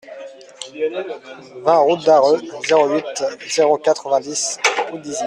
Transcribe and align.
vingt 1.61 1.77
route 1.85 2.03
d'Arreux, 2.07 2.39
zéro 2.67 2.87
huit, 2.89 3.05
zéro 3.47 3.77
quatre-vingt-dix, 3.77 4.57
Houldizy 4.91 5.19